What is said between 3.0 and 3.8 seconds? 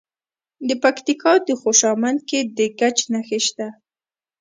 نښې شته.